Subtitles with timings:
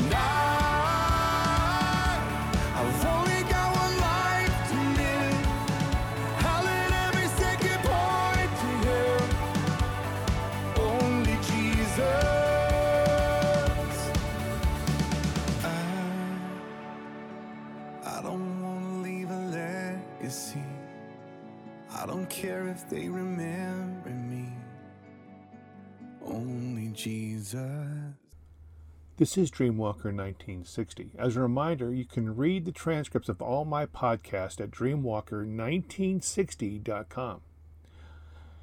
[0.00, 0.39] And
[29.20, 31.10] This is Dreamwalker 1960.
[31.18, 37.40] As a reminder, you can read the transcripts of all my podcasts at dreamwalker1960.com.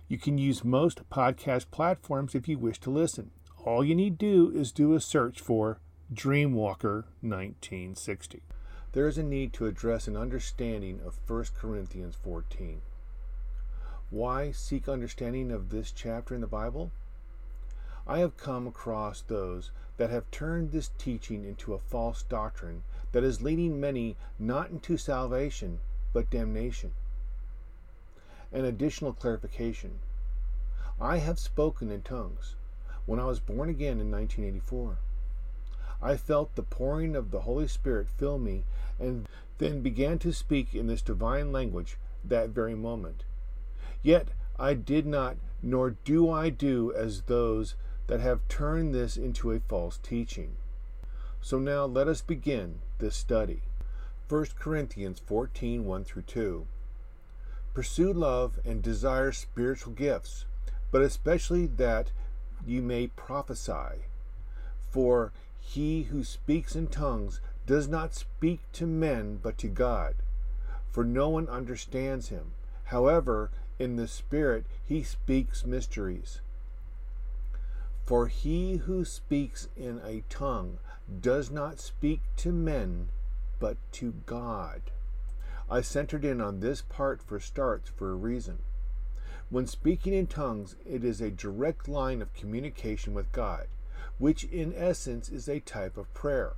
[0.07, 3.29] You can use most podcast platforms if you wish to listen.
[3.65, 5.77] All you need to do is do a search for
[6.11, 8.41] Dreamwalker 1960.
[8.93, 12.81] There is a need to address an understanding of 1 Corinthians 14.
[14.09, 16.91] Why seek understanding of this chapter in the Bible?
[18.09, 23.23] I have come across those that have turned this teaching into a false doctrine that
[23.23, 25.79] is leading many not into salvation
[26.13, 26.93] but damnation.
[28.53, 29.99] An additional clarification
[31.01, 32.55] I have spoken in tongues
[33.05, 34.99] when I was born again in 1984.
[36.01, 38.63] I felt the pouring of the Holy Spirit fill me
[38.99, 43.25] and then began to speak in this divine language that very moment.
[44.01, 47.75] Yet I did not, nor do I do as those
[48.07, 50.55] that have turned this into a false teaching.
[51.41, 53.61] So now let us begin this study.
[54.29, 56.67] 1 Corinthians 14 1 through 2.
[57.73, 60.45] Pursue love and desire spiritual gifts,
[60.91, 62.11] but especially that
[62.65, 64.05] you may prophesy.
[64.89, 70.15] For he who speaks in tongues does not speak to men but to God,
[70.91, 72.53] for no one understands him.
[72.85, 76.41] However, in the Spirit he speaks mysteries.
[78.07, 80.79] For he who speaks in a tongue
[81.19, 83.09] does not speak to men,
[83.59, 84.81] but to God.
[85.69, 88.59] I centered in on this part for starts for a reason.
[89.49, 93.67] When speaking in tongues, it is a direct line of communication with God,
[94.19, 96.53] which in essence is a type of prayer.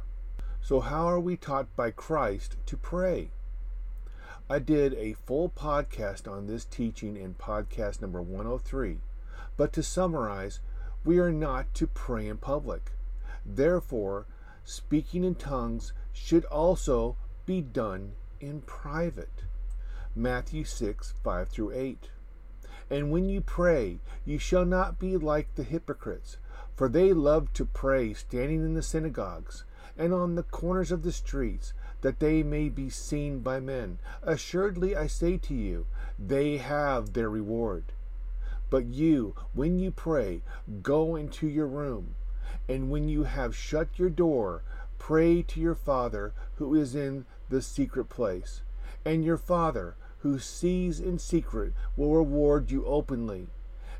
[0.61, 3.31] So, how are we taught by Christ to pray?
[4.47, 8.99] I did a full podcast on this teaching in podcast number 103,
[9.57, 10.59] but to summarize,
[11.05, 12.91] we are not to pray in public.
[13.45, 14.27] Therefore,
[14.63, 17.15] speaking in tongues should also
[17.45, 19.43] be done in private.
[20.15, 22.09] Matthew 6 5 through 8.
[22.89, 26.37] And when you pray, you shall not be like the hypocrites,
[26.75, 29.63] for they love to pray standing in the synagogues
[29.97, 33.99] and on the corners of the streets, that they may be seen by men.
[34.23, 37.91] Assuredly, I say to you, they have their reward.
[38.69, 40.41] But you, when you pray,
[40.83, 42.13] go into your room,
[42.67, 44.61] and when you have shut your door,
[44.99, 48.61] pray to your Father who is in the secret place.
[49.03, 53.47] And your Father, who sees in secret, will reward you openly.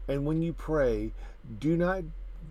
[0.08, 1.14] And when you pray,
[1.60, 2.04] do not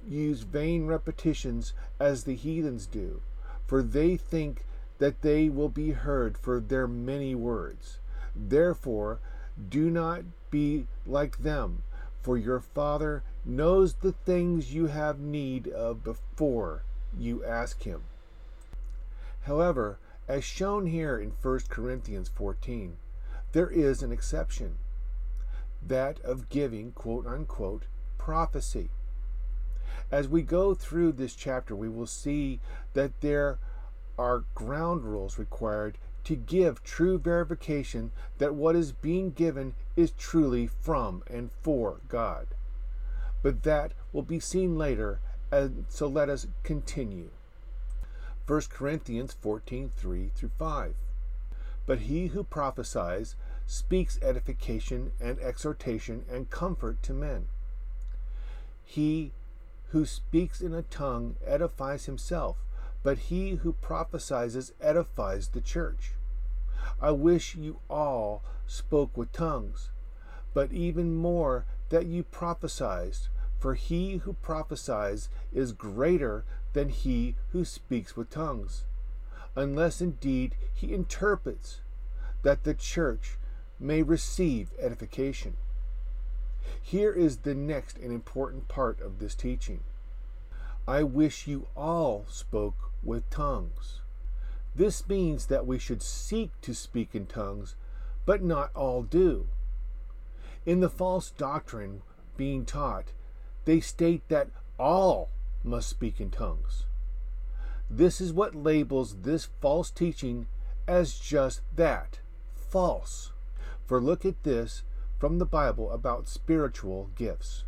[0.06, 3.20] use vain repetitions as the heathens do,
[3.66, 4.64] for they think
[4.98, 7.98] that they will be heard for their many words.
[8.34, 9.20] Therefore,
[9.68, 11.82] do not be like them
[12.28, 16.82] for your Father knows the things you have need of before
[17.18, 18.02] you ask Him.
[19.44, 22.98] However, as shown here in 1 Corinthians 14,
[23.52, 24.76] there is an exception
[25.80, 27.84] that of giving, quote unquote,
[28.18, 28.90] prophecy.
[30.12, 32.60] As we go through this chapter, we will see
[32.92, 33.58] that there
[34.18, 35.96] are ground rules required
[36.28, 42.48] to give true verification that what is being given is truly from and for God.
[43.42, 47.30] But that will be seen later, and so let us continue.
[48.46, 50.96] 1 Corinthians 14 3 through 5.
[51.86, 53.34] But he who prophesies
[53.66, 57.46] speaks edification and exhortation and comfort to men.
[58.84, 59.32] He
[59.92, 62.58] who speaks in a tongue edifies himself,
[63.02, 66.12] but he who prophesies edifies the church.
[67.00, 69.90] I wish you all spoke with tongues,
[70.54, 73.16] but even more that you prophesied,
[73.58, 78.84] for he who prophesies is greater than he who speaks with tongues,
[79.56, 81.80] unless indeed he interprets,
[82.42, 83.38] that the church
[83.80, 85.56] may receive edification.
[86.82, 89.80] Here is the next and important part of this teaching.
[90.86, 94.00] I wish you all spoke with tongues.
[94.74, 97.74] This means that we should seek to speak in tongues,
[98.26, 99.48] but not all do.
[100.64, 102.02] In the false doctrine
[102.36, 103.12] being taught,
[103.64, 104.48] they state that
[104.78, 105.30] all
[105.64, 106.84] must speak in tongues.
[107.90, 110.46] This is what labels this false teaching
[110.86, 112.20] as just that
[112.54, 113.32] false.
[113.86, 114.82] For look at this
[115.18, 117.64] from the Bible about spiritual gifts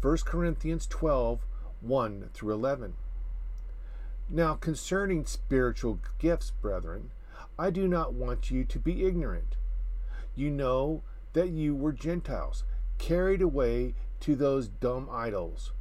[0.00, 1.46] 1 Corinthians 12
[1.80, 2.94] 1 through 11.
[4.28, 7.10] Now, concerning spiritual gifts, brethren,
[7.58, 9.56] I do not want you to be ignorant.
[10.34, 11.02] You know
[11.34, 12.64] that you were Gentiles,
[12.98, 15.72] carried away to those dumb idols.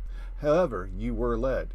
[0.42, 1.74] However, you were led.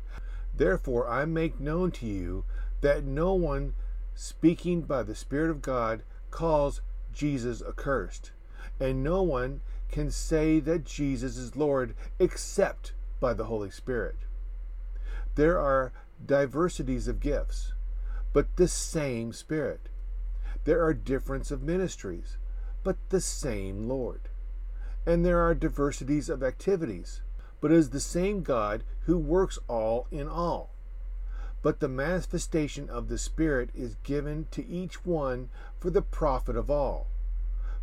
[0.54, 2.44] Therefore, I make known to you
[2.80, 3.74] that no one
[4.14, 6.80] speaking by the Spirit of God calls
[7.12, 8.32] Jesus accursed,
[8.78, 9.60] and no one
[9.90, 14.16] can say that Jesus is Lord except by the Holy Spirit.
[15.34, 15.92] There are
[16.24, 17.72] diversities of gifts,
[18.32, 19.88] but the same Spirit.
[20.64, 22.36] There are difference of ministries,
[22.84, 24.22] but the same Lord.
[25.06, 27.22] And there are diversities of activities,
[27.60, 30.70] but is the same God who works all in all.
[31.62, 35.48] But the manifestation of the Spirit is given to each one
[35.80, 37.08] for the profit of all.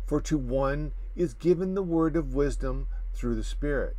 [0.06, 3.96] For to one is given the word of wisdom through the Spirit,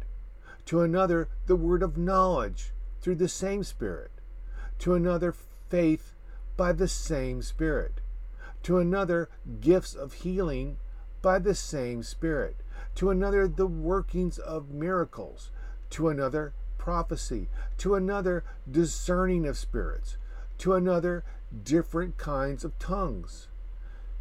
[0.65, 4.11] to another the word of knowledge through the same Spirit,
[4.79, 5.33] to another
[5.69, 6.13] faith
[6.55, 8.01] by the same Spirit,
[8.63, 9.29] to another
[9.59, 10.77] gifts of healing
[11.21, 12.57] by the same Spirit,
[12.95, 15.51] to another the workings of miracles,
[15.89, 20.17] to another prophecy, to another discerning of spirits,
[20.57, 21.23] to another
[21.63, 23.47] different kinds of tongues,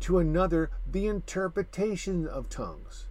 [0.00, 3.06] to another the interpretation of tongues.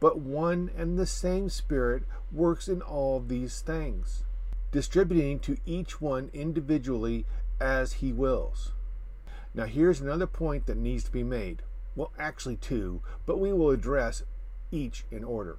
[0.00, 4.24] But one and the same Spirit works in all these things,
[4.70, 7.26] distributing to each one individually
[7.60, 8.72] as he wills.
[9.54, 11.62] Now, here's another point that needs to be made.
[11.96, 14.22] Well, actually, two, but we will address
[14.70, 15.58] each in order.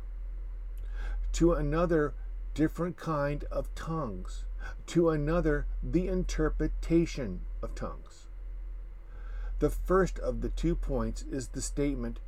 [1.34, 2.14] To another,
[2.54, 4.46] different kind of tongues,
[4.88, 8.28] to another, the interpretation of tongues.
[9.60, 12.20] The first of the two points is the statement,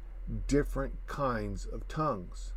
[0.48, 2.54] different kinds of tongues.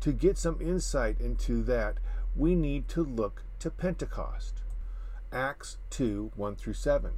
[0.00, 1.98] To get some insight into that,
[2.36, 4.62] we need to look to Pentecost.
[5.32, 7.12] Acts 2 1 through 7.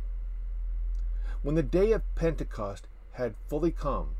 [1.43, 4.17] When the day of Pentecost had fully come,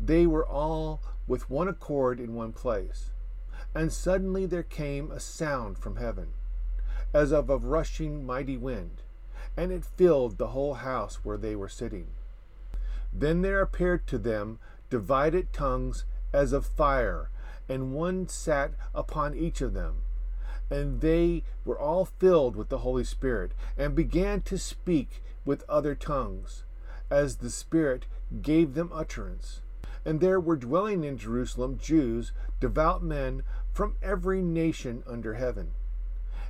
[0.00, 3.10] they were all with one accord in one place.
[3.74, 6.28] And suddenly there came a sound from heaven,
[7.12, 9.02] as of a rushing mighty wind,
[9.56, 12.08] and it filled the whole house where they were sitting.
[13.12, 14.58] Then there appeared to them
[14.90, 17.30] divided tongues as of fire,
[17.68, 20.02] and one sat upon each of them.
[20.70, 25.94] And they were all filled with the Holy Spirit, and began to speak with other
[25.94, 26.64] tongues,
[27.10, 28.06] as the Spirit
[28.42, 29.62] gave them utterance.
[30.04, 33.42] And there were dwelling in Jerusalem Jews, devout men
[33.72, 35.72] from every nation under heaven.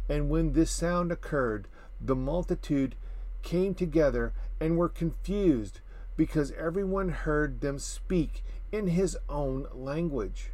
[0.09, 1.69] And when this sound occurred,
[2.01, 2.95] the multitude
[3.43, 5.81] came together and were confused,
[6.17, 8.43] because everyone heard them speak
[8.73, 10.51] in his own language.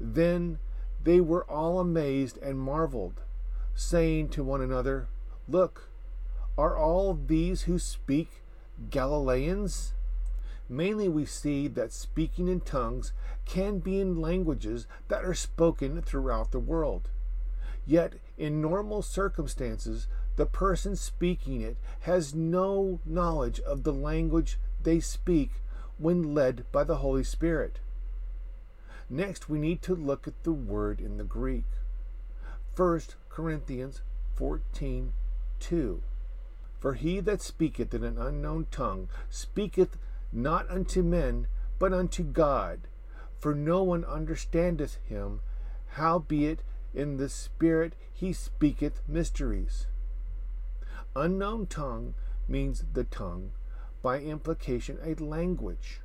[0.00, 0.58] Then
[1.08, 3.22] they were all amazed and marveled,
[3.74, 5.08] saying to one another,
[5.48, 5.88] Look,
[6.58, 8.42] are all these who speak
[8.90, 9.94] Galileans?
[10.68, 13.14] Mainly, we see that speaking in tongues
[13.46, 17.08] can be in languages that are spoken throughout the world.
[17.86, 25.00] Yet, in normal circumstances, the person speaking it has no knowledge of the language they
[25.00, 25.52] speak
[25.96, 27.78] when led by the Holy Spirit.
[29.10, 31.64] Next, we need to look at the word in the Greek.
[32.76, 34.02] 1 Corinthians
[34.36, 35.12] 14
[35.60, 36.02] 2.
[36.78, 39.96] For he that speaketh in an unknown tongue speaketh
[40.32, 41.48] not unto men,
[41.78, 42.80] but unto God.
[43.38, 45.40] For no one understandeth him,
[45.92, 46.62] howbeit
[46.94, 49.86] in the Spirit he speaketh mysteries.
[51.16, 52.14] Unknown tongue
[52.46, 53.52] means the tongue,
[54.02, 56.00] by implication, a language.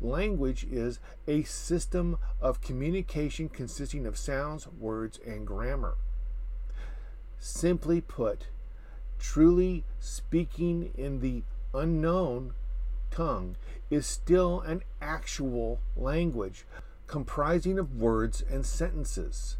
[0.00, 5.96] Language is a system of communication consisting of sounds, words, and grammar.
[7.38, 8.46] Simply put,
[9.18, 11.42] truly speaking in the
[11.74, 12.54] unknown
[13.10, 13.56] tongue
[13.90, 16.64] is still an actual language
[17.06, 19.56] comprising of words and sentences.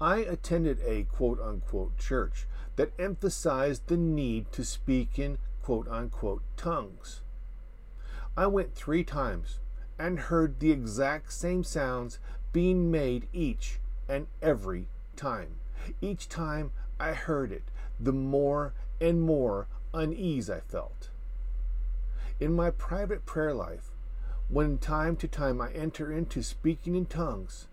[0.00, 6.42] I attended a quote unquote church that emphasized the need to speak in quote unquote
[6.56, 7.22] tongues.
[8.36, 9.60] I went three times
[9.98, 12.18] and heard the exact same sounds
[12.52, 15.56] being made each and every time.
[16.00, 17.64] Each time I heard it,
[18.00, 21.10] the more and more unease I felt.
[22.40, 23.92] In my private prayer life,
[24.48, 27.68] when time to time I enter into speaking in tongues,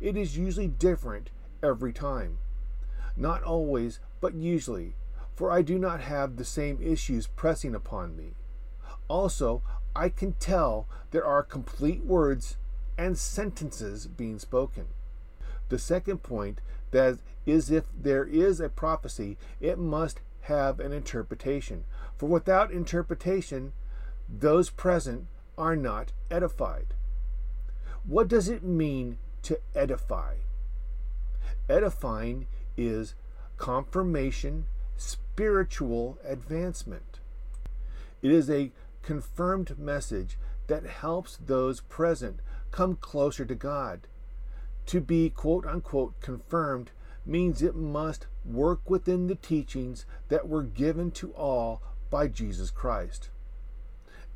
[0.00, 1.30] it is usually different
[1.62, 2.38] every time.
[3.16, 4.94] not always, but usually,
[5.34, 8.32] for I do not have the same issues pressing upon me.
[9.08, 9.62] Also,
[9.94, 12.56] I can tell there are complete words
[12.96, 14.86] and sentences being spoken.
[15.68, 21.84] The second point that is if there is a prophecy, it must have an interpretation.
[22.16, 23.72] For without interpretation,
[24.28, 25.26] those present
[25.58, 26.94] are not edified.
[28.04, 30.34] What does it mean to edify?
[31.68, 32.46] Edifying
[32.76, 33.14] is
[33.56, 37.20] confirmation, spiritual advancement.
[38.20, 42.40] It is a confirmed message that helps those present
[42.70, 44.06] come closer to God.
[44.86, 46.90] To be quote unquote confirmed
[47.24, 53.30] means it must work within the teachings that were given to all by Jesus Christ.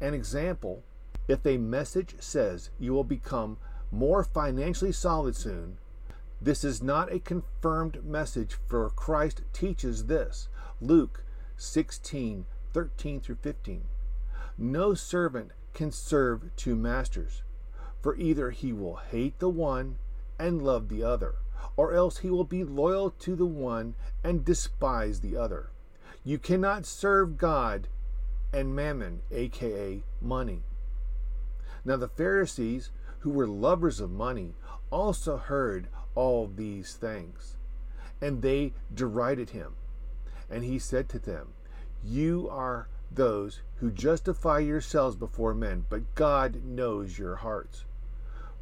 [0.01, 0.83] An example
[1.29, 3.59] if a message says you will become
[3.91, 5.79] more financially solid soon,
[6.41, 10.49] this is not a confirmed message, for Christ teaches this.
[10.81, 11.25] Luke
[11.57, 13.85] 16 13 through 15.
[14.59, 17.43] No servant can serve two masters,
[18.01, 19.97] for either he will hate the one
[20.39, 21.35] and love the other,
[21.77, 23.95] or else he will be loyal to the one
[24.25, 25.71] and despise the other.
[26.25, 27.89] You cannot serve God
[28.53, 30.63] and mammon, aka money.
[31.85, 34.55] Now the Pharisees, who were lovers of money,
[34.91, 37.57] also heard all these things,
[38.21, 39.75] and they derided him.
[40.49, 41.49] And he said to them,
[42.03, 47.85] You are those who justify yourselves before men, but God knows your hearts.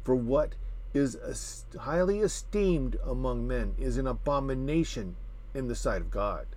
[0.03, 0.55] For what
[0.93, 5.15] is highly esteemed among men is an abomination
[5.53, 6.47] in the sight of God.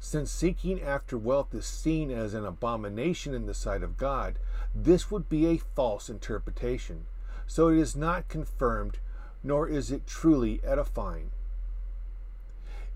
[0.00, 4.38] Since seeking after wealth is seen as an abomination in the sight of God,
[4.74, 7.06] this would be a false interpretation.
[7.46, 8.98] So it is not confirmed,
[9.42, 11.30] nor is it truly edifying.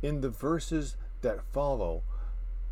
[0.03, 2.03] In the verses that follow,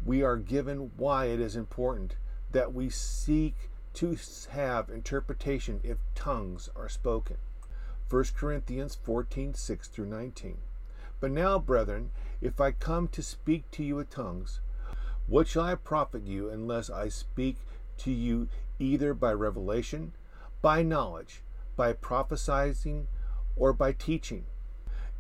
[0.07, 2.15] we are given why it is important
[2.53, 3.57] that we seek
[3.93, 4.17] to
[4.51, 7.37] have interpretation if tongues are spoken.
[8.09, 10.59] 1 Corinthians 14 6 through 19.
[11.19, 12.11] But now, brethren,
[12.41, 14.61] if I come to speak to you with tongues,
[15.27, 17.57] what shall I profit you unless I speak
[17.99, 18.49] to you
[18.79, 20.13] either by revelation,
[20.63, 21.43] by knowledge,
[21.75, 23.09] by prophesying,
[23.57, 24.45] or by teaching?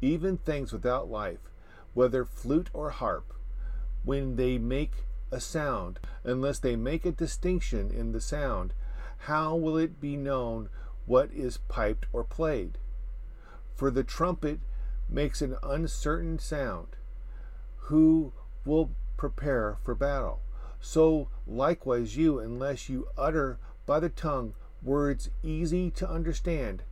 [0.00, 1.50] Even things without life,
[1.92, 3.32] whether flute or harp,
[4.06, 4.92] when they make
[5.32, 8.72] a sound, unless they make a distinction in the sound,
[9.18, 10.68] how will it be known
[11.06, 12.78] what is piped or played?
[13.74, 14.60] For the trumpet
[15.08, 16.86] makes an uncertain sound.
[17.90, 18.32] Who
[18.64, 20.40] will prepare for battle?
[20.80, 26.84] So likewise you, unless you utter by the tongue words easy to understand,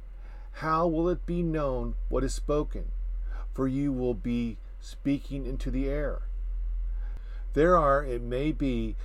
[0.59, 2.91] how will it be known what is spoken?
[3.53, 6.23] For you will be speaking into the air.
[7.55, 8.97] There are, it may be,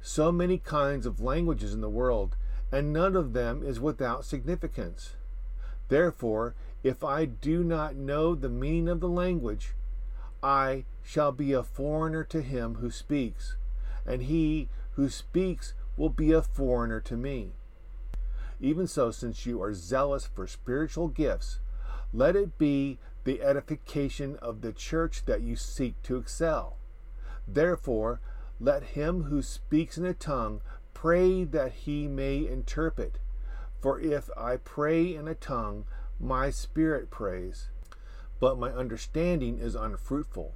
[0.00, 2.36] so many kinds of languages in the world,
[2.72, 5.14] and none of them is without significance.
[5.88, 9.74] Therefore, if I do not know the meaning of the language,
[10.42, 13.56] I shall be a foreigner to him who speaks,
[14.06, 17.52] and he who speaks will be a foreigner to me.
[18.58, 21.60] Even so, since you are zealous for spiritual gifts,
[22.14, 26.77] let it be the edification of the church that you seek to excel.
[27.48, 28.20] Therefore,
[28.60, 30.60] let him who speaks in a tongue
[30.94, 33.18] pray that he may interpret.
[33.80, 35.84] For if I pray in a tongue,
[36.20, 37.68] my spirit prays,
[38.38, 40.54] but my understanding is unfruitful.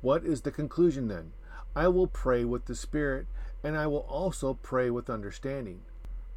[0.00, 1.32] What is the conclusion then?
[1.74, 3.26] I will pray with the Spirit,
[3.62, 5.80] and I will also pray with understanding.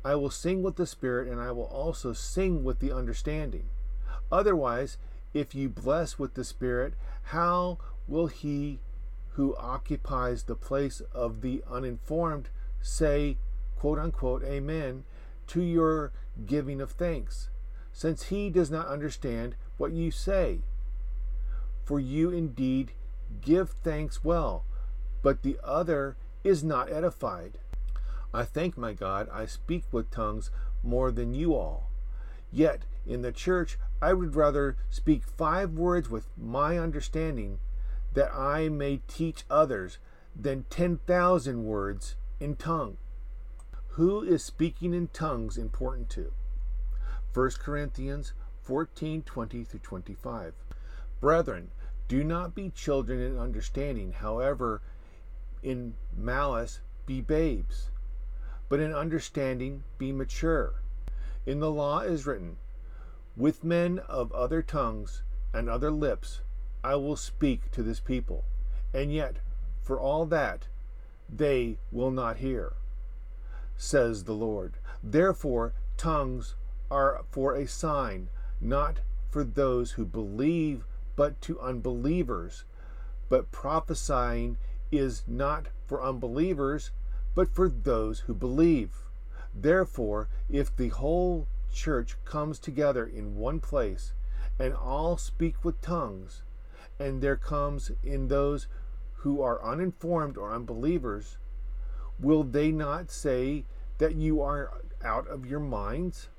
[0.05, 3.69] I will sing with the Spirit, and I will also sing with the understanding.
[4.31, 4.97] Otherwise,
[5.33, 7.77] if you bless with the Spirit, how
[8.07, 8.79] will he
[9.38, 12.50] who occupies the place of the uninformed
[12.82, 13.38] say,
[13.77, 15.03] quote unquote, Amen
[15.46, 16.12] to your
[16.48, 17.50] giving of thanks,
[17.94, 20.62] since he does not understand what you say?
[21.86, 22.94] For you indeed
[23.39, 24.65] give thanks well,
[25.22, 27.60] but the other is not edified.
[28.34, 30.50] I thank my God I speak with tongues
[30.82, 31.91] more than you all.
[32.51, 37.60] Yet in the church I would rather speak five words with my understanding
[38.17, 40.00] that I may teach others
[40.36, 42.97] than 10,000 words in tongue.
[43.89, 46.31] Who is speaking in tongues important to?
[47.31, 48.33] 1 Corinthians
[48.63, 50.55] 14 20 through 25.
[51.19, 51.69] Brethren,
[52.07, 54.81] do not be children in understanding, however,
[55.62, 57.91] in malice be babes,
[58.67, 60.81] but in understanding be mature.
[61.45, 62.57] In the law is written,
[63.36, 65.21] With men of other tongues
[65.53, 66.41] and other lips
[66.84, 68.46] I will speak to this people.
[68.93, 69.38] And yet,
[69.81, 70.67] for all that,
[71.29, 72.74] they will not hear,
[73.75, 74.75] says the Lord.
[75.03, 76.55] Therefore, tongues
[76.89, 78.29] are for a sign,
[78.62, 82.63] not for those who believe, but to unbelievers.
[83.29, 84.57] But prophesying
[84.91, 86.91] is not for unbelievers,
[87.36, 88.91] but for those who believe.
[89.53, 94.13] Therefore, if the whole church comes together in one place,
[94.60, 96.41] and all speak with tongues,
[97.00, 98.67] and there comes in those
[99.17, 101.38] who are uninformed or unbelievers,
[102.20, 103.65] will they not say
[103.98, 104.72] that you are
[105.03, 106.29] out of your minds?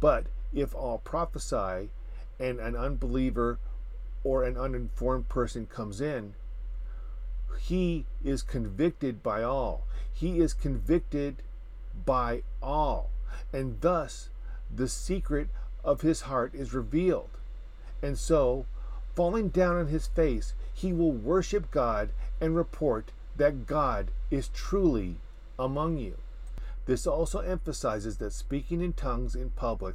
[0.00, 1.90] But if all prophesy,
[2.42, 3.58] and an unbeliever
[4.24, 6.34] or an uninformed person comes in,
[7.60, 9.86] he is convicted by all.
[10.12, 11.36] He is convicted
[12.04, 13.10] by all.
[13.52, 14.28] And thus
[14.74, 15.48] the secret
[15.84, 17.30] of his heart is revealed.
[18.02, 18.66] And so,
[19.14, 25.16] falling down on his face, he will worship God and report that God is truly
[25.58, 26.16] among you.
[26.86, 29.94] This also emphasizes that speaking in tongues in public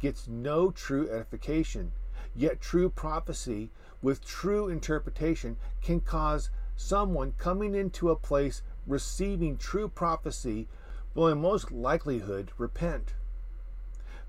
[0.00, 1.92] gets no true edification,
[2.36, 3.70] yet true prophecy
[4.00, 10.68] with true interpretation can cause someone coming into a place receiving true prophecy
[11.14, 13.14] will in most likelihood repent.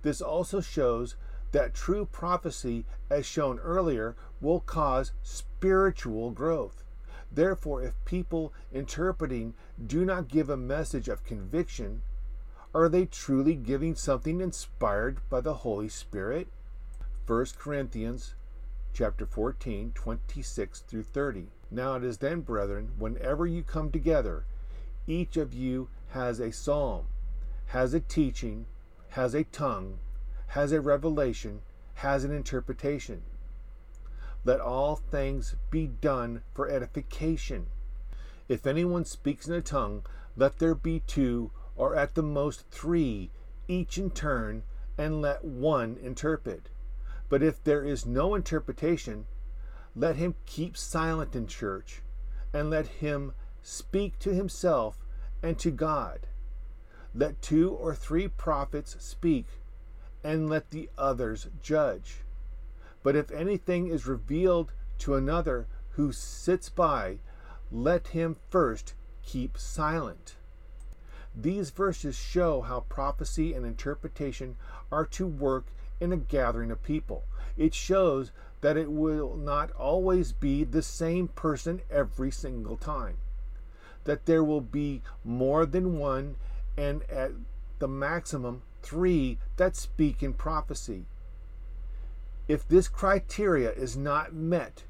[0.01, 1.15] This also shows
[1.51, 6.83] that true prophecy, as shown earlier, will cause spiritual growth.
[7.31, 9.53] Therefore, if people interpreting
[9.83, 12.01] do not give a message of conviction,
[12.73, 16.47] are they truly giving something inspired by the Holy Spirit?
[17.25, 18.35] 1 Corinthians
[18.93, 21.47] chapter 14, 26 through 30.
[21.71, 24.45] Now it is then, brethren, whenever you come together,
[25.07, 27.05] each of you has a psalm,
[27.67, 28.65] has a teaching,
[29.09, 29.99] has a tongue,
[30.49, 31.61] has a revelation,
[31.95, 33.21] has an interpretation.
[34.45, 37.67] Let all things be done for edification.
[38.47, 43.29] If anyone speaks in a tongue, let there be two, or at the most three,
[43.67, 44.63] each in turn,
[44.97, 46.69] and let one interpret.
[47.29, 49.25] But if there is no interpretation,
[49.95, 52.01] let him keep silent in church,
[52.53, 55.05] and let him speak to himself
[55.43, 56.27] and to God.
[57.13, 59.45] Let two or three prophets speak,
[60.23, 62.17] and let the others judge.
[63.03, 67.19] But if anything is revealed to another who sits by,
[67.71, 70.35] let him first keep silent.
[71.35, 74.57] These verses show how prophecy and interpretation
[74.91, 75.67] are to work
[75.99, 77.23] in a gathering of people.
[77.57, 83.17] It shows that it will not always be the same person every single time,
[84.03, 86.35] that there will be more than one,
[86.75, 87.31] and at
[87.79, 91.05] the maximum, three that speak in prophecy.
[92.47, 94.83] If this criteria is not met,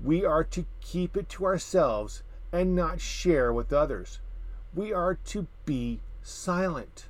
[0.00, 4.20] we are to keep it to ourselves and not share with others.
[4.74, 7.06] We are to be silent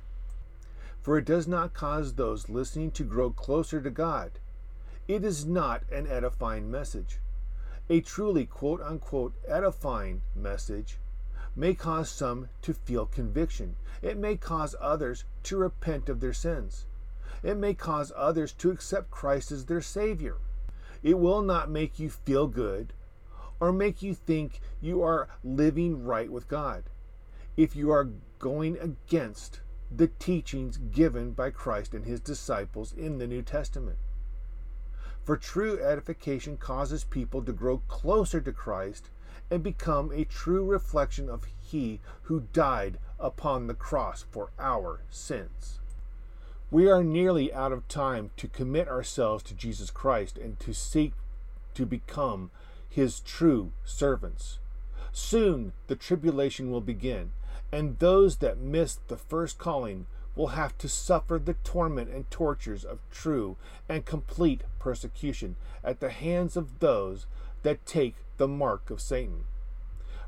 [1.03, 4.31] for it does not cause those listening to grow closer to God.
[5.05, 7.19] It is not an edifying message.
[7.89, 10.97] A truly quote unquote edifying message
[11.55, 13.75] may cause some to feel conviction.
[14.01, 16.85] It may cause others to repent of their sins.
[17.43, 20.37] It may cause others to accept Christ as their Savior.
[21.01, 22.93] It will not make you feel good
[23.59, 26.83] or make you think you are living right with God.
[27.55, 29.61] If you are going against
[29.95, 33.97] the teachings given by Christ and his disciples in the New Testament.
[35.23, 39.09] For true edification causes people to grow closer to Christ
[39.53, 45.79] and become a true reflection of He who died upon the cross for our sins.
[46.71, 51.13] We are nearly out of time to commit ourselves to Jesus Christ and to seek
[51.75, 52.49] to become
[52.89, 54.57] His true servants.
[55.11, 57.29] Soon the tribulation will begin,
[57.71, 62.83] and those that missed the first calling will have to suffer the torment and tortures
[62.83, 63.55] of true
[63.87, 67.27] and complete persecution at the hands of those
[67.61, 69.45] that take the mark of Satan.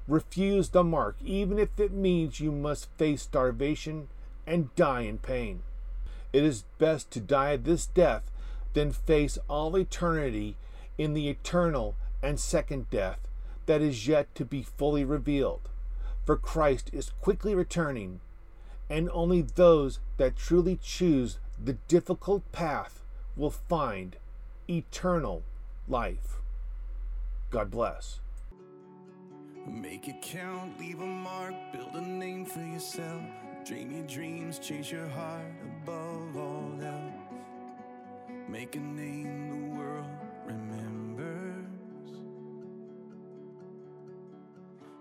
[0.08, 4.08] Refuse the mark, even if it means you must face starvation
[4.48, 5.64] and die in pain.
[6.32, 8.24] It is best to die this death
[8.72, 10.56] than face all eternity
[10.98, 13.20] in the eternal and second death
[13.66, 15.68] that is yet to be fully revealed
[16.26, 18.20] for Christ is quickly returning,
[18.90, 23.04] and only those that truly choose the difficult path
[23.36, 24.16] will find
[24.68, 25.44] eternal
[25.88, 26.42] life.
[27.56, 28.20] God bless.
[29.66, 33.22] Make it count, leave a mark, build a name for yourself.
[33.66, 37.14] Dream your dreams, chase your heart above all else.
[38.50, 40.06] Make a name the world
[40.46, 41.70] remembers.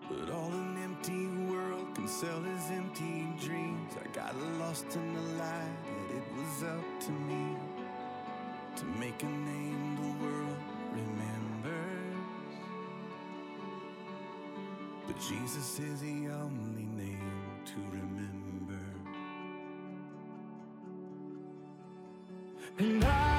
[0.09, 3.95] But all an empty world can sell is empty dreams.
[4.01, 5.73] I got lost in the lie
[6.09, 7.57] that it was up to me
[8.77, 10.57] to make a name the world
[10.93, 11.44] remembers.
[15.15, 18.85] But Jesus is the only name to remember.
[22.79, 23.34] And I